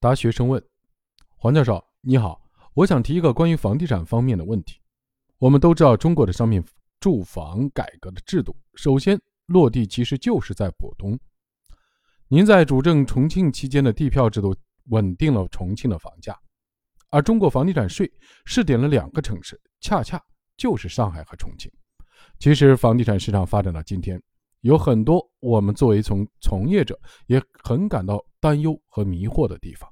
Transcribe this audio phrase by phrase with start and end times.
[0.00, 0.64] 答学生问
[1.36, 2.40] ：“黄教授你好，
[2.72, 4.80] 我想提一个关于房地产方面的问题。
[5.36, 6.64] 我们都知道中国的商品
[6.98, 11.18] 住房改革的制度，首先落地其实就是在浦东。
[12.28, 16.34] 您在主政重庆期间的地票制度稳定了重庆的房价，
[17.10, 18.10] 而中国房地产税
[18.46, 20.18] 试点了两个城市，恰恰
[20.56, 21.70] 就是上海和重庆。
[22.38, 24.18] 其实房地产市场发展到今天。”
[24.62, 29.88] 有很多我们作为从从业者也很感到担忧和迷惑的地方。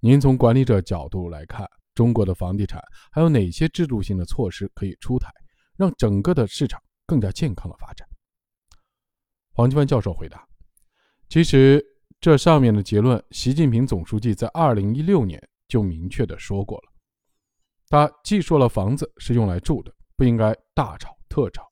[0.00, 5.30] 您从管理者角度来看，中国的房地产还有哪些制度性的措施可以出台，
[5.76, 8.06] 让整个的市场更加健康的发展？
[9.52, 10.46] 黄金帆教授回答
[11.28, 11.84] ：“其实
[12.20, 16.92] 这上面的结论，习近平总书记在二零一六年就明确的说过了。
[17.88, 21.62] 他既说了房子是用来住的，不应该大炒特炒。”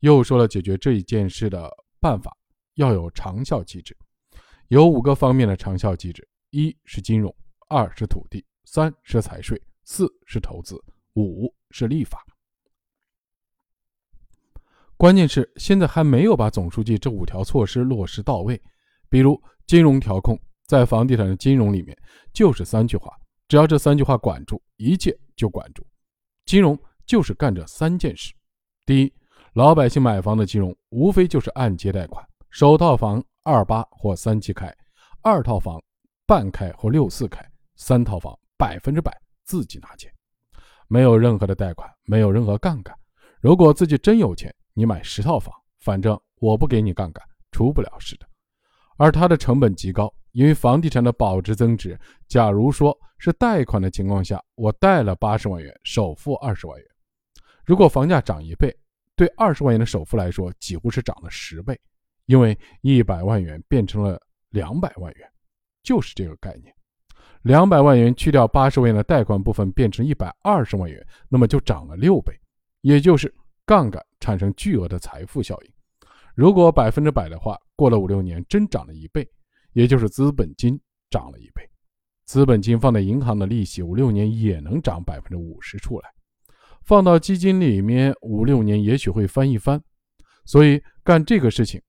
[0.00, 2.30] 又说了解决这一件事的办法
[2.74, 3.96] 要有长效机制，
[4.68, 7.34] 有五个方面的长效机制：一是金融，
[7.68, 10.82] 二是土地，三是财税，四是投资，
[11.14, 12.24] 五是立法。
[14.96, 18.60] 关键是现在还没有把总书记这五条措施落实到位。
[19.08, 21.96] 比如金融调控，在房地产的金融里面
[22.32, 23.12] 就是三句话，
[23.48, 25.86] 只要这三句话管住，一切就管住。
[26.46, 28.32] 金融就是干这三件事：
[28.86, 29.12] 第一。
[29.54, 34.74] 老百姓买房的金融，无非就是按揭贷款，首套房二八或三七开，
[35.20, 35.78] 二套房
[36.26, 39.14] 半开或六四开，三套房百分之百
[39.44, 40.10] 自己拿钱，
[40.88, 42.96] 没有任何的贷款，没有任何杠杆。
[43.40, 48.26] 如果自己真有钱，你买十套房，反正我不给你杠杆，出不了事的。
[48.96, 56.86] 而它的成本极高，因为房地产的保值增值，假如说是贷款的情况下，我贷了八十万元，首付二十万元，
[57.66, 58.74] 如果房价涨一倍。
[59.16, 61.80] 对二十万元的首付来说，几乎是涨了十倍，
[62.26, 65.28] 因为一百万元变成了两百万元，
[65.82, 66.74] 就是这个概念。
[67.42, 72.32] 两百万元去掉八十万元的贷款部分，变成一百二十万元，那么就涨了六倍，
[72.80, 73.32] 也就是
[73.66, 75.70] 杠杆产生巨额的财富效应。
[76.34, 79.28] 如果百分之百的话，过了五六年真涨了一倍，
[79.74, 80.80] 也就是资本金
[81.10, 81.62] 涨了一倍。
[82.24, 86.08] 资本金放在银行的利息，五六年也能涨百分之五十出来。
[86.82, 89.82] 放到基金里面五六年，也许会翻一番，
[90.46, 91.80] 所以干这个事情，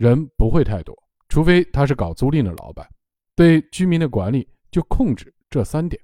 [0.00, 0.96] 人不会太多，
[1.28, 2.88] 除非他是搞租赁的老板。
[3.36, 6.02] 对居民的管理就控制这三点。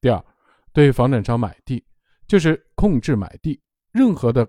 [0.00, 0.20] 第二，
[0.72, 1.80] 对房产商买地
[2.26, 3.60] 就是控制买地，
[3.92, 4.44] 任何的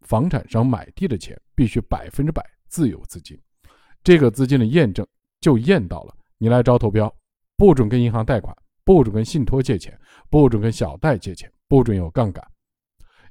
[0.00, 3.40] 房产商买地的钱必须百分之百自有资金。
[4.02, 5.06] 这个资金的验证
[5.40, 7.14] 就验到了，你来招投标，
[7.56, 9.96] 不准跟银行贷款，不准跟信托借钱，
[10.28, 11.48] 不准跟小贷借钱。
[11.68, 12.46] 不准有杠杆，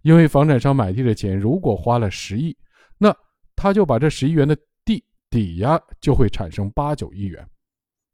[0.02, 2.54] 因为房产商买地的钱如果花了十亿，
[2.98, 3.16] 那
[3.56, 4.58] 他就把这十亿元的
[5.30, 7.48] 抵押就会产生八九亿元，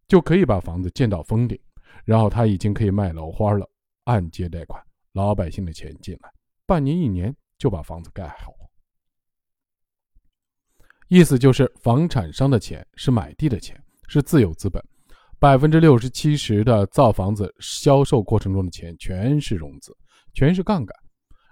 [0.07, 1.59] 就可以把房子建到封顶，
[2.05, 3.69] 然后他已经可以卖楼花了，
[4.05, 4.81] 按揭贷款，
[5.13, 6.31] 老百姓的钱进来，
[6.65, 8.53] 半年一年就把房子盖好。
[11.07, 14.81] 意思就是房产商的钱是买地的钱，是自有资本，
[15.39, 19.93] 百分之六十七十的造房子销售过程中的钱全是融资。
[20.33, 20.97] 全是杠杆，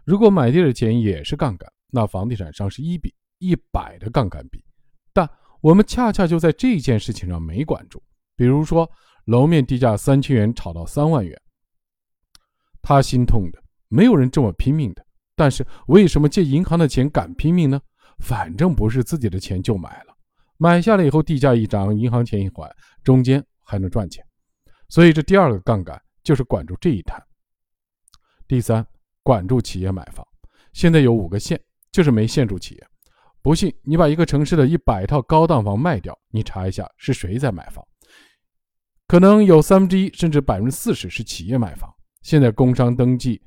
[0.05, 4.63] 如果买地的钱也是杠杆，那房地产商是一比一百的杠杆比。
[5.11, 5.29] 但
[5.61, 8.01] 我们恰恰就在这件事情上没管住。
[8.35, 8.89] 比如说，
[9.25, 11.39] 楼面地价三千元炒到三万元，
[12.81, 15.05] 他心痛的，没有人这么拼命的。
[15.35, 17.79] 但是为什么借银行的钱敢拼命呢？
[18.19, 20.13] 反正不是自己的钱就买了，
[20.57, 22.69] 买下来以后地价一涨，银行钱一还，
[23.03, 24.23] 中间还能赚钱。
[24.89, 27.21] 所以这第二个杠杆就是管住这一摊。
[28.47, 28.85] 第三，
[29.23, 30.25] 管住企业买房。
[30.73, 32.87] 现在有五个县，就是没限住企业。
[33.41, 37.85] 不信，你把一个城市的一百套高档房卖掉，你查一下是谁在买房。
[39.07, 41.89] 可能有三分之一甚至百分之四十是企业买房。
[42.21, 43.41] 现在工商登记，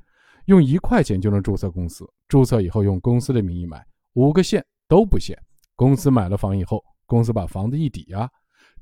[0.47, 3.84] 用一块钱就能注册公司，注册以后用公司的名义买。
[4.14, 5.38] 五个县都不限。
[5.76, 8.28] 公司买了房以后，公司把房子一抵押，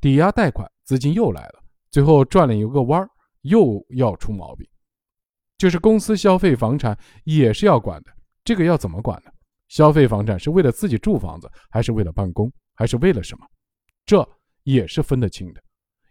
[0.00, 3.08] 抵押贷款资金又来了，最后转了一个弯儿，
[3.42, 4.66] 又要出毛病。
[5.58, 8.10] 就是公司消费房产也是要管的，
[8.44, 9.30] 这个要怎么管呢？
[9.70, 13.46] 消费房产是为了自己住房子，还是为了办公，还是为了什么？
[14.04, 14.28] 这
[14.64, 15.62] 也是分得清的。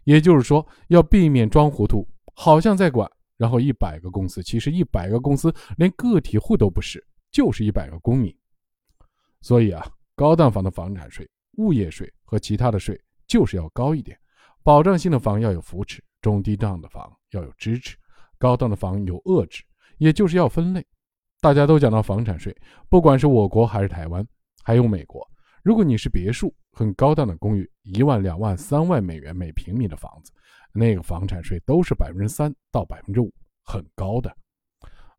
[0.04, 8.34] 也就是说，要避免装糊涂，好像在管，然后一百个公司，其实一百个公司连个体户都不是，就是一百个公民。
[9.42, 9.86] 所以啊，
[10.16, 11.28] 高档房的房产税、
[11.58, 14.18] 物业税和其他的税就是要高一点，
[14.62, 17.94] 保障性的房要有扶持，中低档的房要有支持。
[18.38, 19.62] 高档的房有遏制，
[19.98, 20.82] 也就是要分类。
[21.40, 22.54] 大家都讲到房产税，
[22.90, 24.26] 不管是我国还是台湾，
[24.62, 25.26] 还有美国，
[25.62, 30.30] 如果你是别墅、很高档的公寓，一万、两万、三万美元每平米的房子，
[30.74, 33.32] 那个房产税都是百分之三到百分之五，
[33.64, 34.30] 很高的，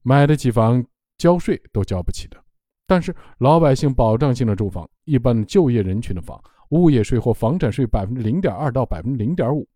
[0.03, 0.85] 买得起房
[1.17, 2.37] 交税都交不起的。
[2.85, 6.39] 但是老百姓保障性的住房、一般的就业人群的房，
[6.69, 9.67] 物业税或房产税百分之零点二到百分之零点五，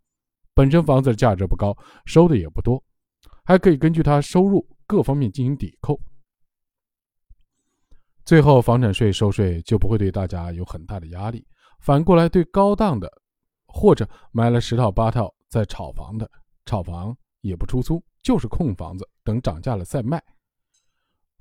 [0.54, 1.76] 本身房子的价值不高，
[2.06, 2.84] 收的也不多，
[3.46, 6.00] 还可以根据他收入各方面进行抵扣。
[8.26, 11.46] 最后，房产税收税就不会对大家有很大的压力。
[11.80, 13.08] 反过来，对高档的
[13.68, 16.28] 或者买了十套八套在炒房的，
[16.66, 20.20] 炒房也不出租，就是空房子，等涨价了再卖。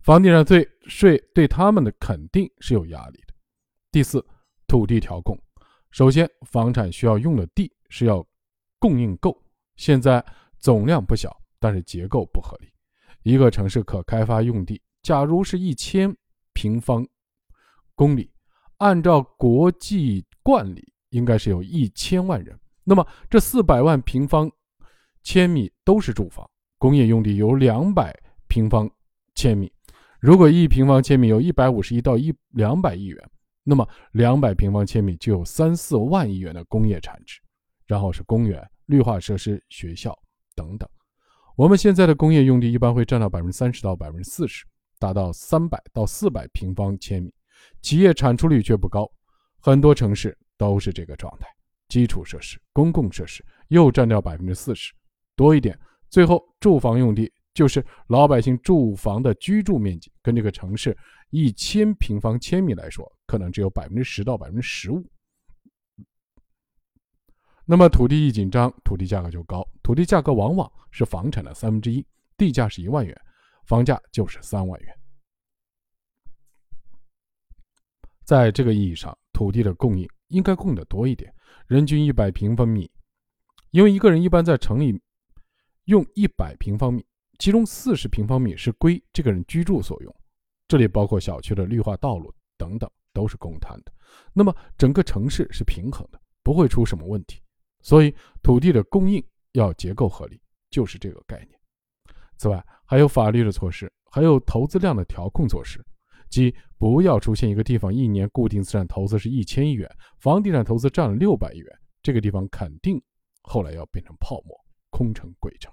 [0.03, 3.33] 房地产税税对他们的肯定是有压力的。
[3.91, 4.23] 第四，
[4.67, 5.35] 土地调控。
[5.91, 8.23] 首先，房产需要用的地是要
[8.79, 9.35] 供应够，
[9.77, 10.23] 现在
[10.59, 12.69] 总量不小，但是结构不合理。
[13.23, 16.15] 一个城市可开发用地，假如是一千。
[16.55, 17.07] 平方
[17.95, 18.33] 公里，
[18.79, 22.59] 按照国际惯例，应该是有一千万人。
[22.85, 24.51] 那么这四百万平方
[25.23, 26.49] 千米都是住房，
[26.79, 28.19] 工业用地有两百
[28.49, 28.91] 平方
[29.35, 29.71] 千米。
[30.21, 33.31] 如果一平方千米有一百五十亿到一两百亿元，
[33.63, 37.41] 那么两百平方千米就有三四万亿元的工业产值。
[37.87, 40.19] 然后是公园、绿化设施、学校
[40.55, 40.89] 等等。
[41.55, 44.65] 我们现在的工业用地一般会占到百分之三十到百分之四十。
[44.99, 47.33] 达到三百到四百平方千米，
[47.83, 49.11] 企业产出率却不高，
[49.61, 51.47] 很多城市都是这个状态。
[51.89, 54.93] 基础设施、公共设施又占掉百分之四十
[55.37, 60.97] 多一点，最后住房用地就是老百姓住房的居住面积，跟这个城市
[61.31, 65.05] 一千平方千米来说，可能只有百分之十到百分之十五。
[67.67, 72.05] 那么土地一紧张，土地价格就高，土地价格往往是房产的三分之一，
[72.37, 73.21] 地价是一万元。
[73.67, 74.99] 房价就是三万元。
[78.25, 81.33] 在这个意义上，土地的供应应该供的多一点，
[81.67, 82.91] 人均一百平方米。
[83.71, 84.99] 因为一个人一般在城里
[85.85, 87.05] 用一百平方米，
[87.39, 90.17] 其中四十平方米是归这个人居住所用，
[90.69, 93.93] 这里包括小区的绿化道路等等，都是公摊的。
[94.33, 97.43] 那么整个城市是平衡的，不会出什么问题。
[97.83, 99.23] 所以土地的供应
[99.53, 100.41] 要结构合理，
[100.71, 101.61] 就是这个概念。
[102.39, 105.85] 此外，还有法律的措施，还有投资量的调控措施，
[106.29, 109.91] 即不要出现一个地方一年固定资产投资是一千亿元，
[110.21, 111.69] 房地产投资占了六百亿元，
[112.03, 113.01] 这个地方肯定
[113.43, 114.55] 后来要变成泡沫，
[114.91, 115.73] 空城鬼城。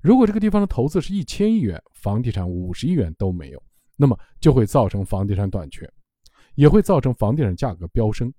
[0.00, 3.62] 如果这个地方的投资是一千亿元，房地产五十亿元都没有，
[3.96, 5.88] 那么就会造成房地产短缺，
[6.54, 8.32] 也会造成房地产价格飙升。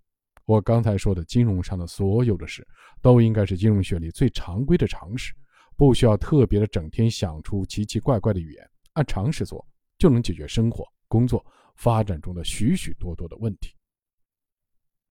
[0.45, 2.68] 我刚才说的金融上的所有的事，
[3.01, 5.33] 都应该是金融学里最常规的常识。
[5.75, 9.66] 不需要特别的整天想出奇奇怪怪的语言，按常识做
[9.98, 11.45] 就能解决生活、工作、
[11.75, 13.75] 发展中的许许多多的问题。